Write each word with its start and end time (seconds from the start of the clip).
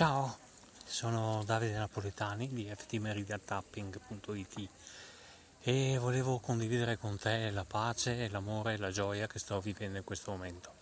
Ciao, 0.00 0.38
sono 0.86 1.42
Davide 1.44 1.76
Napoletani 1.76 2.48
di 2.48 2.72
ftmeridiatapping.it 2.74 4.68
e 5.60 5.98
volevo 5.98 6.38
condividere 6.38 6.96
con 6.96 7.18
te 7.18 7.50
la 7.50 7.66
pace, 7.66 8.26
l'amore 8.30 8.72
e 8.72 8.78
la 8.78 8.90
gioia 8.90 9.26
che 9.26 9.38
sto 9.38 9.60
vivendo 9.60 9.98
in 9.98 10.04
questo 10.04 10.30
momento. 10.30 10.76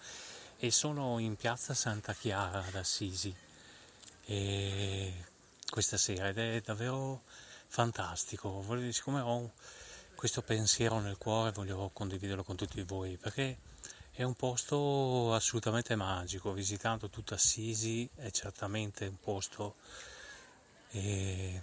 E 0.58 0.70
sono 0.70 1.18
in 1.18 1.34
piazza 1.34 1.74
Santa 1.74 2.14
Chiara 2.14 2.64
ad 2.64 2.76
Assisi 2.76 3.34
questa 5.68 5.96
sera 5.96 6.28
ed 6.28 6.38
è 6.38 6.60
davvero 6.60 7.22
fantastico. 7.66 8.64
Siccome 8.92 9.18
ho 9.20 9.50
questo 10.14 10.42
pensiero 10.42 11.00
nel 11.00 11.18
cuore 11.18 11.50
voglio 11.50 11.90
condividerlo 11.92 12.44
con 12.44 12.54
tutti 12.54 12.80
voi 12.82 13.16
perché 13.16 13.58
è 14.18 14.24
un 14.24 14.34
posto 14.34 15.32
assolutamente 15.32 15.94
magico, 15.94 16.52
visitando 16.52 17.08
tutta 17.08 17.36
Assisi 17.36 18.10
è 18.16 18.32
certamente 18.32 19.06
un 19.06 19.20
posto 19.20 19.76
eh, 20.90 21.62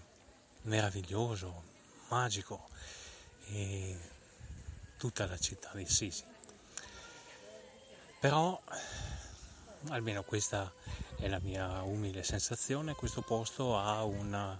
meraviglioso, 0.62 1.64
magico, 2.08 2.70
e 3.48 4.00
tutta 4.98 5.26
la 5.26 5.38
città 5.38 5.72
di 5.74 5.84
Assisi. 5.84 6.24
Però, 8.22 8.58
almeno 9.90 10.24
questa 10.24 10.72
è 11.18 11.28
la 11.28 11.40
mia 11.40 11.82
umile 11.82 12.24
sensazione, 12.24 12.96
questo 12.96 13.20
posto 13.20 13.78
ha 13.78 14.02
una, 14.06 14.58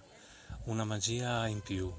una 0.64 0.84
magia 0.84 1.46
in 1.46 1.62
più, 1.62 1.90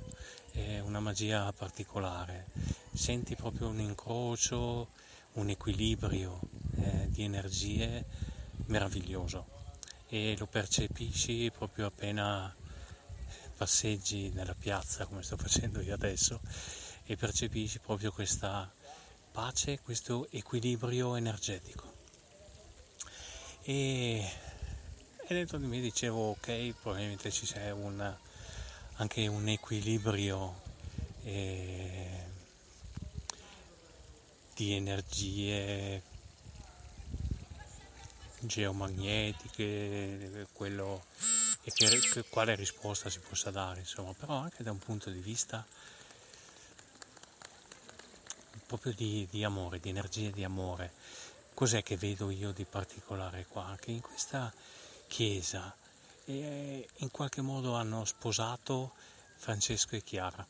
una 0.83 0.99
magia 0.99 1.51
particolare. 1.53 2.51
Senti 2.93 3.35
proprio 3.35 3.69
un 3.69 3.79
incrocio 3.79 4.89
un 5.37 5.49
equilibrio 5.49 6.39
eh, 6.77 7.09
di 7.09 7.23
energie 7.23 8.05
meraviglioso 8.67 9.45
e 10.09 10.35
lo 10.37 10.45
percepisci 10.45 11.51
proprio 11.55 11.87
appena 11.87 12.53
passeggi 13.55 14.29
nella 14.29 14.55
piazza 14.55 15.05
come 15.05 15.23
sto 15.23 15.37
facendo 15.37 15.81
io 15.81 15.93
adesso 15.93 16.39
e 17.05 17.15
percepisci 17.15 17.79
proprio 17.79 18.11
questa 18.11 18.71
pace, 19.31 19.79
questo 19.79 20.27
equilibrio 20.31 21.15
energetico. 21.15 21.93
E, 23.63 24.31
e 25.27 25.33
dentro 25.33 25.57
di 25.57 25.67
me 25.67 25.79
dicevo 25.79 26.31
ok, 26.31 26.73
probabilmente 26.81 27.31
ci 27.31 27.45
c'è 27.45 27.71
un, 27.71 28.15
anche 28.95 29.27
un 29.27 29.47
equilibrio. 29.47 30.65
Eh, 31.23 32.26
di 34.57 34.73
energie 34.73 36.01
geomagnetiche, 38.39 40.47
quello, 40.51 41.05
e 41.61 41.71
che, 41.71 42.25
quale 42.27 42.55
risposta 42.55 43.07
si 43.07 43.19
possa 43.19 43.51
dare, 43.51 43.81
insomma, 43.81 44.13
però 44.13 44.33
anche 44.33 44.63
da 44.63 44.71
un 44.71 44.79
punto 44.79 45.11
di 45.11 45.19
vista 45.19 45.63
proprio 48.65 48.93
di, 48.93 49.27
di 49.29 49.43
amore, 49.43 49.79
di 49.79 49.89
energie 49.89 50.31
di 50.31 50.43
amore. 50.43 50.91
Cos'è 51.53 51.83
che 51.83 51.95
vedo 51.95 52.31
io 52.31 52.51
di 52.51 52.65
particolare 52.65 53.45
qua? 53.45 53.77
Che 53.79 53.91
in 53.91 54.01
questa 54.01 54.51
chiesa 55.07 55.73
eh, 56.25 56.87
in 56.95 57.11
qualche 57.11 57.41
modo 57.41 57.75
hanno 57.75 58.05
sposato 58.05 58.93
Francesco 59.35 59.95
e 59.95 60.03
Chiara, 60.03 60.45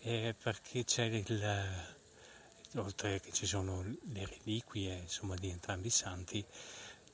eh, 0.00 0.34
perché 0.40 0.84
c'è 0.84 1.04
il 1.04 1.93
oltre 2.76 3.20
che 3.20 3.32
ci 3.32 3.46
sono 3.46 3.82
le 3.82 4.26
reliquie 4.26 4.94
insomma, 4.94 5.34
di 5.36 5.50
entrambi 5.50 5.88
i 5.88 5.90
santi, 5.90 6.44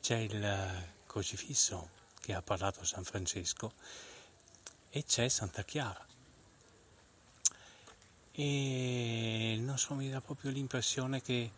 c'è 0.01 0.17
il 0.17 0.87
crocifisso 1.07 1.91
che 2.21 2.35
ha 2.35 2.43
parlato 2.43 2.85
San 2.85 3.05
Francesco 3.05 3.73
e 4.91 5.05
c'è 5.05 5.29
Santa 5.29 5.63
Chiara. 5.63 6.07
E 8.33 9.59
non 9.61 9.77
so, 9.77 9.95
mi 9.95 10.09
dà 10.09 10.21
proprio 10.21 10.51
l'impressione 10.51 11.21
che 11.21 11.51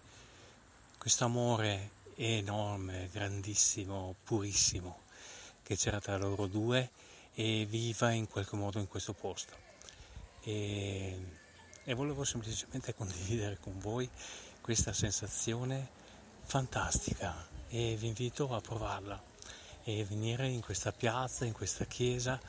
questo 0.98 1.24
amore 1.24 1.91
enorme, 2.16 3.08
grandissimo, 3.12 4.16
purissimo 4.24 5.00
che 5.62 5.76
c'era 5.76 6.00
tra 6.00 6.16
loro 6.16 6.46
due 6.46 6.91
e 7.34 7.66
viva 7.68 8.10
in 8.10 8.28
qualche 8.28 8.56
modo 8.56 8.78
in 8.78 8.88
questo 8.88 9.12
posto. 9.12 9.56
E 10.42 11.41
e 11.84 11.94
volevo 11.94 12.25
semplicemente 12.25 12.94
condividere 12.94 13.59
con 13.59 13.78
voi 13.78 14.09
questa 14.60 14.93
sensazione 14.93 15.88
fantastica 16.44 17.47
e 17.69 17.97
vi 17.98 18.09
invito 18.09 18.54
a 18.54 18.60
provarla 18.60 19.20
e 19.84 20.04
venire 20.04 20.47
in 20.47 20.60
questa 20.60 20.92
piazza, 20.92 21.44
in 21.44 21.53
questa 21.53 21.84
chiesa, 21.87 22.41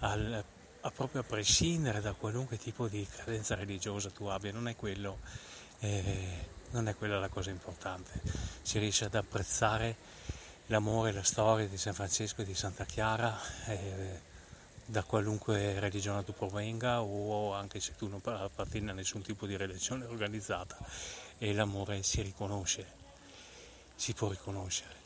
al, 0.00 0.44
a 0.80 0.90
proprio 0.90 1.20
a 1.20 1.24
prescindere 1.24 2.00
da 2.00 2.14
qualunque 2.14 2.58
tipo 2.58 2.88
di 2.88 3.06
credenza 3.06 3.54
religiosa 3.54 4.10
tu 4.10 4.24
abbia, 4.26 4.50
non 4.52 4.66
è 4.66 4.74
quello, 4.74 5.18
eh, 5.80 6.48
non 6.70 6.88
è 6.88 6.96
quella 6.96 7.18
la 7.18 7.28
cosa 7.28 7.50
importante, 7.50 8.20
si 8.62 8.78
riesce 8.78 9.04
ad 9.04 9.14
apprezzare 9.14 9.96
l'amore 10.66 11.12
la 11.12 11.22
storia 11.22 11.66
di 11.66 11.76
San 11.76 11.94
Francesco 11.94 12.42
e 12.42 12.44
di 12.44 12.54
Santa 12.54 12.84
Chiara. 12.84 13.38
Eh, 13.66 14.28
da 14.90 15.04
qualunque 15.04 15.78
religione 15.78 16.24
tu 16.24 16.32
provenga 16.32 17.00
o 17.00 17.54
anche 17.54 17.78
se 17.78 17.94
tu 17.94 18.08
non 18.08 18.20
appartieni 18.24 18.90
a 18.90 18.92
nessun 18.92 19.22
tipo 19.22 19.46
di 19.46 19.56
religione 19.56 20.04
organizzata 20.04 20.76
e 21.38 21.52
l'amore 21.52 22.02
si 22.02 22.22
riconosce, 22.22 22.86
si 23.94 24.12
può 24.14 24.28
riconoscere. 24.28 24.98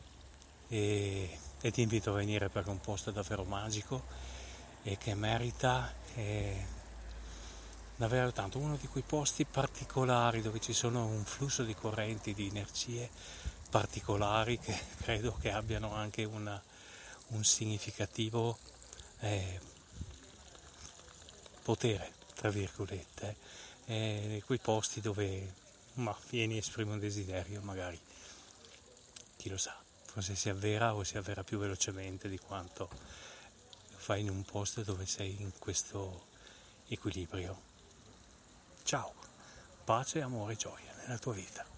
E, 0.69 1.39
e 1.61 1.71
ti 1.71 1.83
invito 1.83 2.11
a 2.11 2.15
venire 2.15 2.49
perché 2.49 2.71
è 2.71 2.73
un 2.73 2.81
posto 2.81 3.11
davvero 3.11 3.45
magico 3.45 4.05
e 4.83 4.97
che 4.97 5.15
merita 5.15 5.93
eh, 6.15 6.67
davvero 7.97 8.33
tanto, 8.33 8.59
uno 8.59 8.77
di 8.77 8.87
quei 8.87 9.05
posti 9.07 9.45
particolari 9.45 10.41
dove 10.41 10.61
ci 10.61 10.73
sono 10.73 11.05
un 11.05 11.25
flusso 11.25 11.63
di 11.63 11.75
correnti, 11.75 12.33
di 12.33 12.49
energie 12.49 13.11
particolari 13.69 14.59
che 14.59 14.79
credo 15.03 15.37
che 15.39 15.53
abbiano 15.53 15.93
anche 15.93 16.25
una, 16.25 16.61
un 17.29 17.45
significativo 17.45 18.57
eh, 19.21 19.73
potere, 21.65 22.13
tra 22.35 22.51
virgolette, 22.51 23.37
eh, 23.87 24.43
quei 24.45 24.59
posti 24.59 25.01
dove 25.01 25.55
ma, 25.95 26.17
vieni 26.29 26.59
esprimi 26.59 26.93
un 26.93 26.99
desiderio, 26.99 27.63
magari, 27.63 27.99
chi 29.37 29.49
lo 29.49 29.57
sa, 29.57 29.75
forse 30.05 30.35
si 30.35 30.51
avvera 30.51 30.95
o 30.95 31.03
si 31.05 31.17
avvera 31.17 31.43
più 31.43 31.59
velocemente 31.59 32.29
di 32.29 32.39
quanto 32.39 32.89
lo 33.91 33.97
fai 33.97 34.21
in 34.21 34.29
un 34.29 34.45
posto 34.45 34.83
dove 34.83 35.07
sei 35.07 35.41
in 35.41 35.53
questo 35.59 36.27
equilibrio. 36.89 37.73
Ciao, 38.83 39.15
pace, 39.85 40.21
amore 40.21 40.57
gioia 40.57 40.95
nella 41.01 41.19
tua 41.19 41.33
vita. 41.33 41.74